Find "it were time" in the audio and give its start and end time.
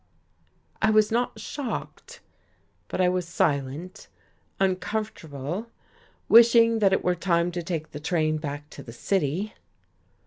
6.91-7.51